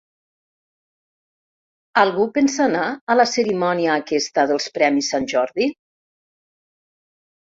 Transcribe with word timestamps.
Algú 2.03 2.25
pensa 2.39 2.65
anar 2.67 2.87
a 3.15 3.17
la 3.19 3.27
cerimònia 3.33 3.99
aquesta 4.05 4.47
dels 4.53 4.67
premis 4.79 5.13
sant 5.15 5.29
Jordi? 5.35 5.69